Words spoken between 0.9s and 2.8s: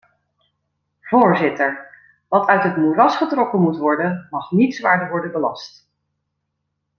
Voorzitter, wat uit het